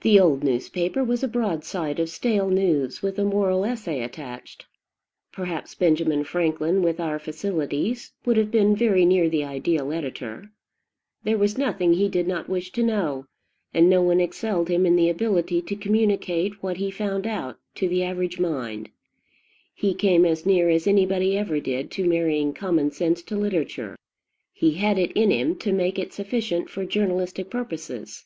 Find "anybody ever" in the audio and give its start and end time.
20.86-21.60